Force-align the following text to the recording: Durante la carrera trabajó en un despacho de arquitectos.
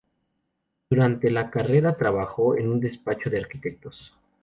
Durante 0.89 1.29
la 1.29 1.51
carrera 1.51 1.95
trabajó 1.95 2.57
en 2.57 2.71
un 2.71 2.79
despacho 2.79 3.29
de 3.29 3.37
arquitectos. 3.37 4.17